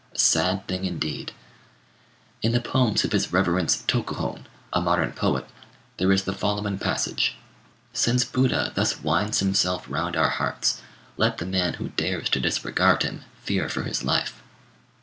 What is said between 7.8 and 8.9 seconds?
"Since Buddha